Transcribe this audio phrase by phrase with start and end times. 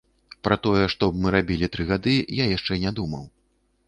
[0.45, 3.23] Пра тое, што б мы рабілі тры гады, я яшчэ не думаў.